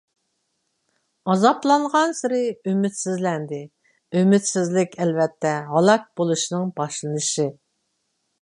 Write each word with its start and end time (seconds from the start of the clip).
ئازابلانغانسېرى 1.33 2.39
ئۈمىدسىزلەندى. 2.71 3.61
ئۈمىدسىزلىك 4.21 4.99
ئەلۋەتتە 5.05 5.55
ھالاك 5.75 6.11
بولۇشنىڭ 6.21 6.77
باشلىنىشى. 6.81 7.51